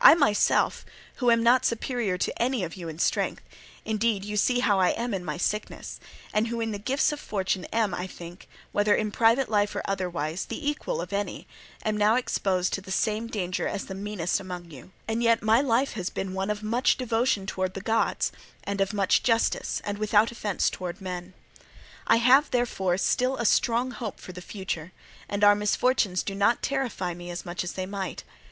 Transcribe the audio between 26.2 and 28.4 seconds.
do not terrify me as much as they might.